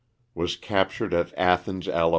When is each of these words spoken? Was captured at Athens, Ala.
Was 0.33 0.55
captured 0.55 1.13
at 1.13 1.31
Athens, 1.37 1.87
Ala. 1.87 2.09